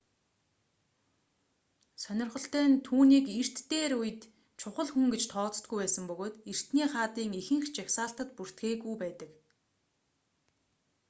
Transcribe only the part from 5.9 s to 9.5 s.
бөгөөд эртний хаадын ихэнх жагсаалтад бүртгээгүй байдаг